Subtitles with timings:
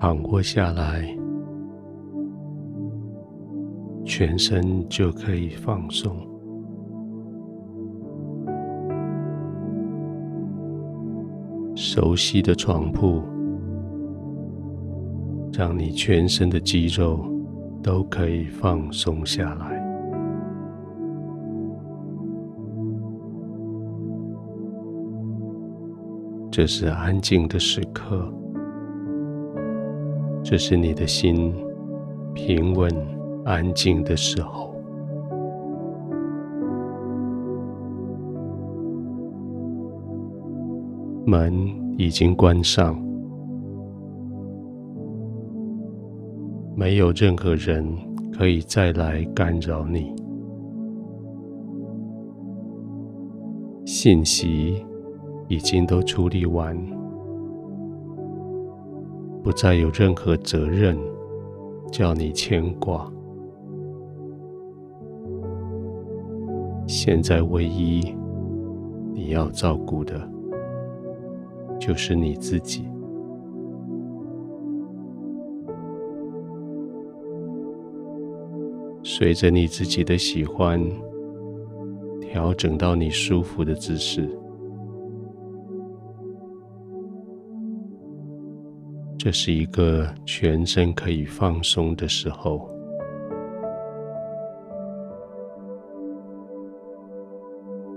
[0.00, 1.06] 躺卧下来，
[4.02, 6.16] 全身就可以放松。
[11.74, 13.22] 熟悉的床铺，
[15.52, 17.20] 让你全身的肌肉
[17.82, 19.78] 都可以放松下来。
[26.50, 28.32] 这是安静的时刻。
[30.42, 31.54] 这是你的心
[32.34, 32.90] 平稳、
[33.44, 34.74] 安静的时候。
[41.24, 41.54] 门
[41.96, 43.00] 已经关上，
[46.74, 47.86] 没有任何人
[48.32, 50.12] 可以再来干扰你。
[53.84, 54.84] 信息
[55.46, 56.99] 已经都处理完。
[59.42, 60.96] 不再有任何责任
[61.90, 63.10] 叫你牵挂。
[66.86, 68.14] 现在唯一
[69.14, 70.20] 你要照顾的，
[71.78, 72.88] 就是你自己。
[79.02, 80.80] 随着你自己的喜欢，
[82.20, 84.28] 调整到你舒服的姿势。
[89.22, 92.66] 这是一个全身可以放松的时候，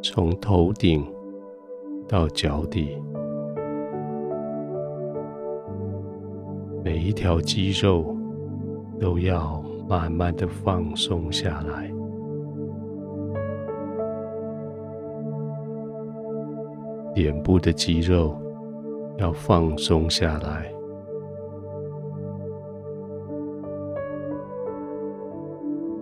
[0.00, 1.04] 从头顶
[2.06, 2.96] 到脚底，
[6.84, 8.16] 每一条肌肉
[9.00, 11.90] 都要慢慢的放松下来，
[17.16, 18.40] 脸部的肌肉
[19.16, 20.77] 要放松下来。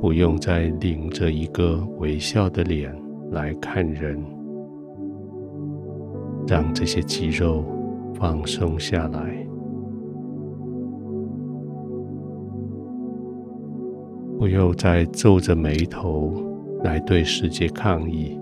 [0.06, 2.94] 不用再领着一个微笑的脸
[3.32, 4.16] 来看人，
[6.46, 7.64] 让这些肌肉
[8.14, 9.48] 放松下来。
[14.38, 16.32] 不用再皱着眉头
[16.84, 18.38] 来对世界抗议，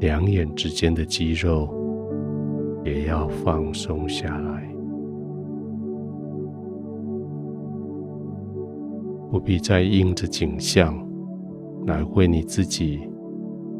[0.00, 1.68] 两眼之间的肌肉
[2.86, 4.77] 也要放松下来。
[9.30, 10.96] 不必再硬着颈项
[11.86, 13.00] 来为你自己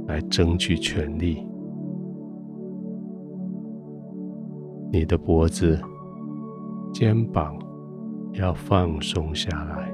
[0.07, 1.47] 来争取权利。
[4.93, 5.79] 你的脖子、
[6.93, 7.59] 肩膀
[8.33, 9.93] 要放松下来，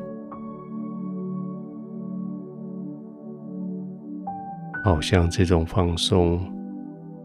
[4.84, 6.40] 好像这种放松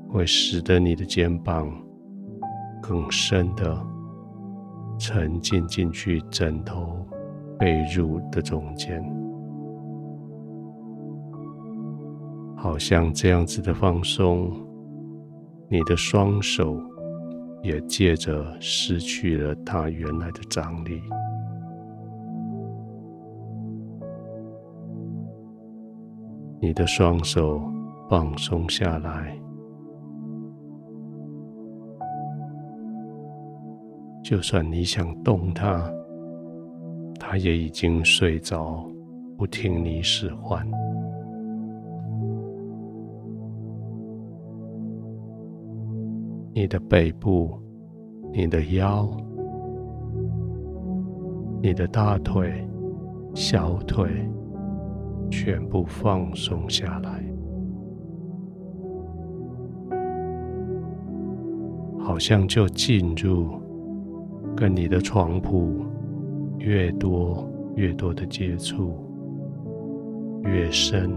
[0.07, 1.71] 会使得你的肩膀
[2.81, 3.79] 更深的
[4.97, 7.05] 沉浸进去枕头。
[7.59, 9.03] 被褥的中间，
[12.55, 14.49] 好像这样子的放松，
[15.67, 16.81] 你的双手
[17.61, 21.01] 也借着失去了它原来的张力。
[26.61, 27.61] 你的双手
[28.09, 29.37] 放松下来，
[34.23, 35.98] 就算你想动它。
[37.31, 38.83] 他也已经睡着，
[39.37, 40.65] 不听你使唤。
[46.55, 47.51] 你的背部、
[48.33, 49.07] 你的腰、
[51.61, 52.67] 你的大腿、
[53.35, 54.09] 小腿，
[55.29, 57.23] 全部放松下来，
[61.99, 63.51] 好像就进入
[64.55, 65.85] 跟你的床铺。
[66.59, 68.93] 越多越多的接触，
[70.43, 71.09] 越深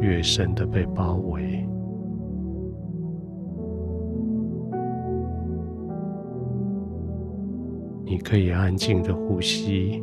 [0.00, 1.66] 越深的被包围。
[8.04, 10.02] 你可以安静的呼吸，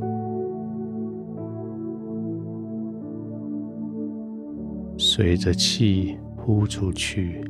[4.97, 7.43] 随着气呼出去，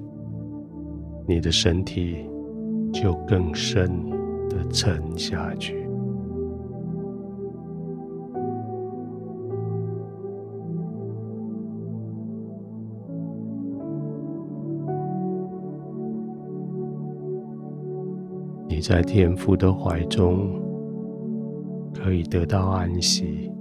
[1.27, 2.27] 你的身体
[2.91, 3.88] 就更深
[4.50, 5.87] 的沉下去。
[18.77, 20.51] 你在天父的怀中
[21.95, 23.51] 可以得到安息。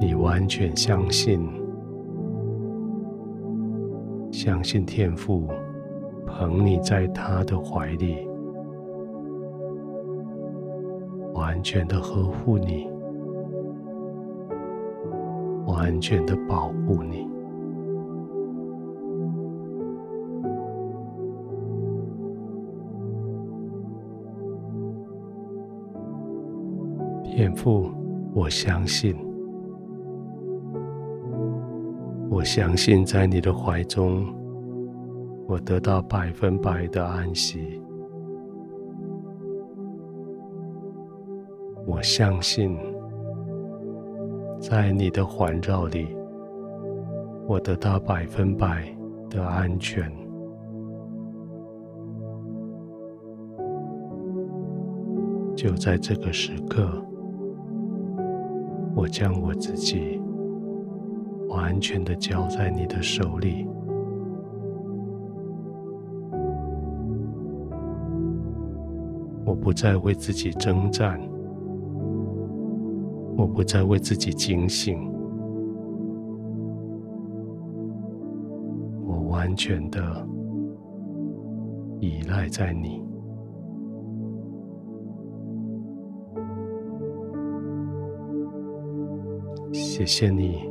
[0.00, 1.48] 你完全相信，
[4.32, 5.46] 相信天父
[6.26, 8.16] 捧你在他的怀里，
[11.34, 12.88] 完全的呵护你，
[15.68, 17.32] 完全的保护你。
[27.36, 27.90] 天父，
[28.32, 29.12] 我相信。
[32.30, 34.32] 我相信，在你的怀中，
[35.48, 37.82] 我得到百分百的安息。
[41.84, 42.78] 我相信，
[44.60, 46.16] 在你的环绕里，
[47.48, 48.84] 我得到百分百
[49.28, 50.08] 的安全。
[55.56, 57.04] 就在这个时刻，
[58.94, 60.20] 我将我自己。
[61.48, 63.64] 完全的交在你的手里，
[69.44, 71.20] 我不再为自己征战，
[73.36, 74.98] 我不再为自己警醒，
[79.06, 80.26] 我完全的
[82.00, 83.03] 依赖在你。
[89.96, 90.68] 谢谢你。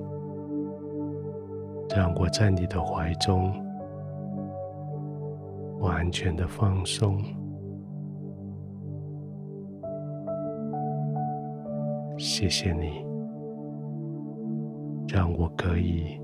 [1.95, 3.53] 让我在你的怀中
[5.79, 7.23] 完全的放松。
[12.17, 13.05] 谢谢你，
[15.07, 16.19] 让我可以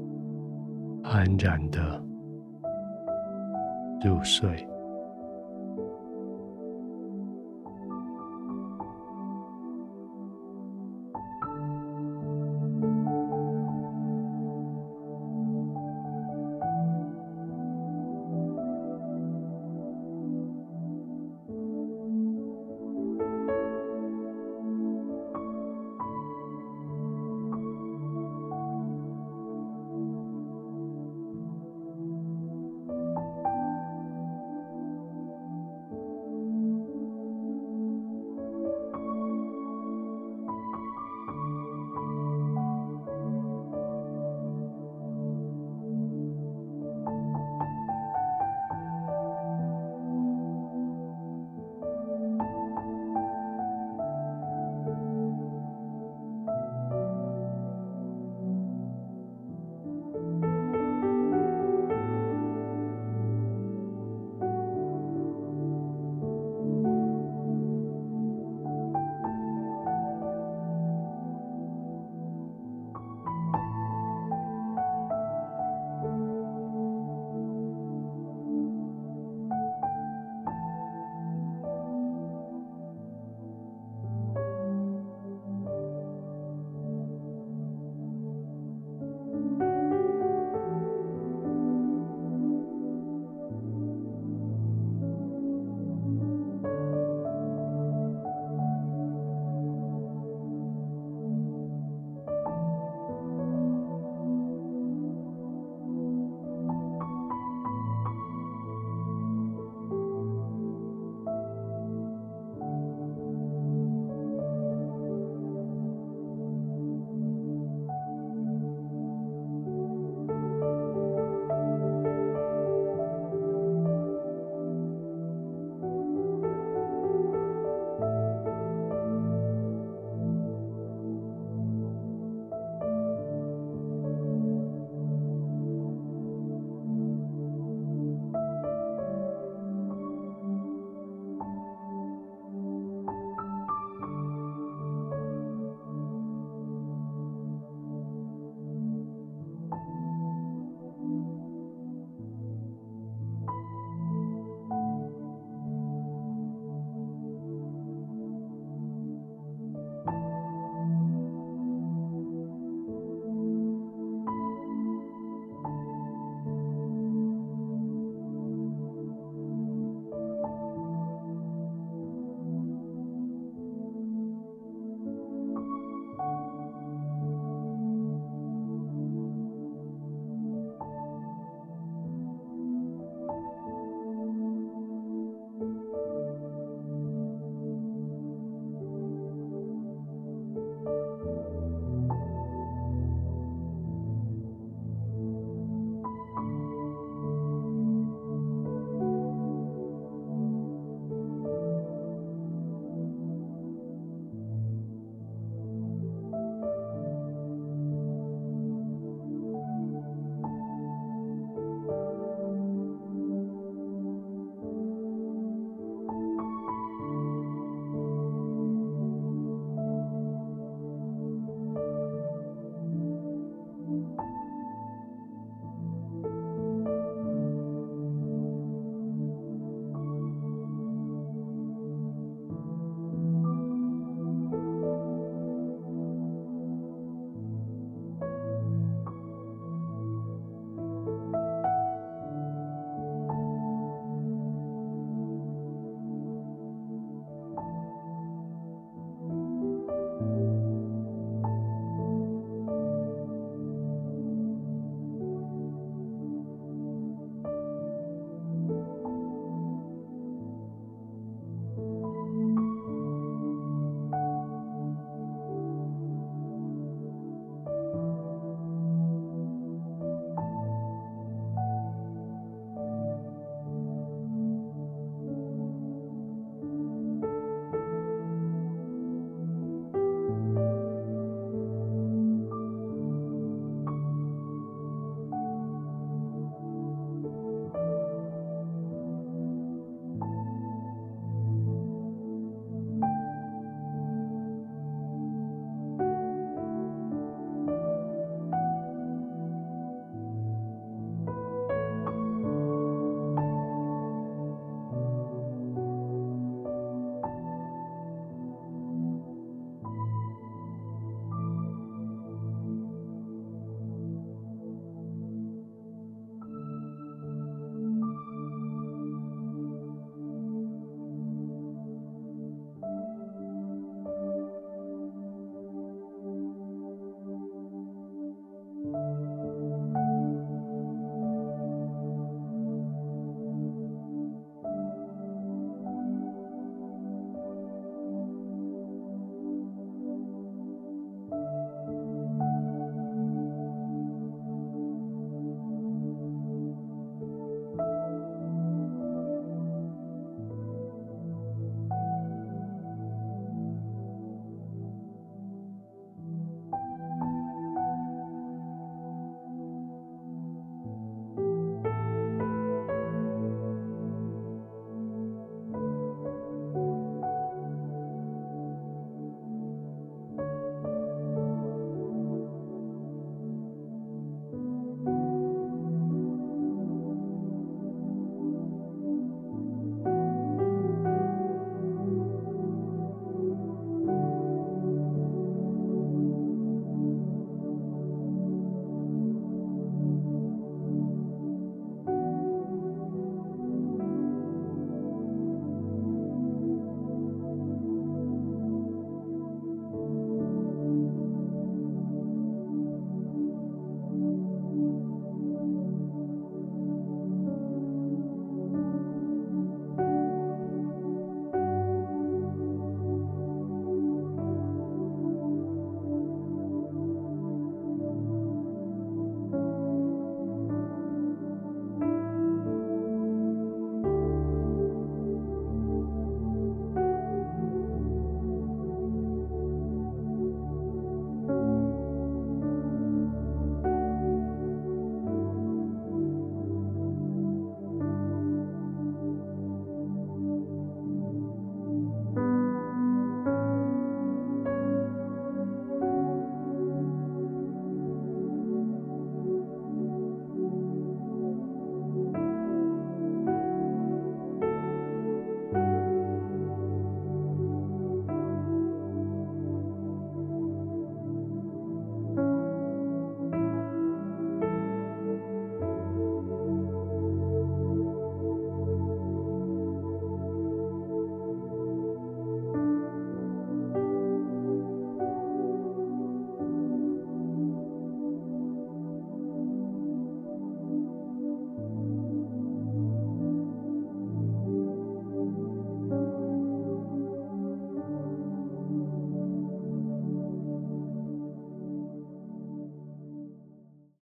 [1.04, 2.04] 安然的
[4.04, 4.68] 入睡。